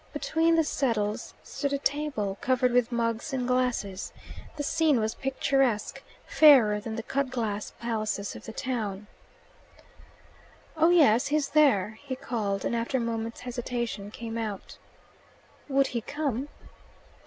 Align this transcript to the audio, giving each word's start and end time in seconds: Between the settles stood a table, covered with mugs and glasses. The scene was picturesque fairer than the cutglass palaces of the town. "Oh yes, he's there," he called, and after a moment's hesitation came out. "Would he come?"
Between 0.13 0.55
the 0.55 0.63
settles 0.63 1.35
stood 1.43 1.73
a 1.73 1.77
table, 1.77 2.39
covered 2.41 2.71
with 2.71 2.91
mugs 2.91 3.33
and 3.33 3.47
glasses. 3.47 4.11
The 4.57 4.63
scene 4.63 4.99
was 4.99 5.13
picturesque 5.13 6.01
fairer 6.25 6.79
than 6.79 6.95
the 6.95 7.03
cutglass 7.03 7.73
palaces 7.79 8.35
of 8.35 8.45
the 8.45 8.51
town. 8.51 9.05
"Oh 10.75 10.89
yes, 10.89 11.27
he's 11.27 11.49
there," 11.49 11.99
he 12.01 12.15
called, 12.15 12.65
and 12.65 12.75
after 12.75 12.97
a 12.97 12.99
moment's 12.99 13.41
hesitation 13.41 14.09
came 14.09 14.39
out. 14.39 14.79
"Would 15.69 15.85
he 15.85 16.01
come?" 16.01 16.47